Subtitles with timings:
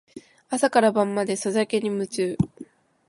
[0.49, 2.35] 朝から晩までソシャゲに夢中